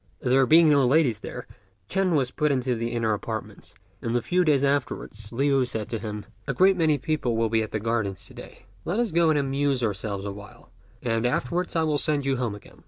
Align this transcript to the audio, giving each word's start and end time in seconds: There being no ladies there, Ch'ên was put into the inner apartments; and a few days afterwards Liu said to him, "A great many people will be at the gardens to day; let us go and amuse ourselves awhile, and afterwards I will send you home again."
There 0.19 0.47
being 0.47 0.67
no 0.67 0.83
ladies 0.83 1.19
there, 1.19 1.45
Ch'ên 1.87 2.15
was 2.15 2.31
put 2.31 2.51
into 2.51 2.73
the 2.73 2.87
inner 2.87 3.13
apartments; 3.13 3.75
and 4.01 4.15
a 4.15 4.21
few 4.23 4.43
days 4.43 4.63
afterwards 4.63 5.31
Liu 5.31 5.63
said 5.63 5.89
to 5.89 5.99
him, 5.99 6.25
"A 6.47 6.55
great 6.55 6.75
many 6.75 6.97
people 6.97 7.37
will 7.37 7.49
be 7.49 7.61
at 7.61 7.69
the 7.69 7.79
gardens 7.79 8.25
to 8.25 8.33
day; 8.33 8.65
let 8.83 8.99
us 8.99 9.11
go 9.11 9.29
and 9.29 9.37
amuse 9.37 9.83
ourselves 9.83 10.25
awhile, 10.25 10.71
and 11.03 11.23
afterwards 11.23 11.75
I 11.75 11.83
will 11.83 11.99
send 11.99 12.25
you 12.25 12.37
home 12.37 12.55
again." 12.55 12.79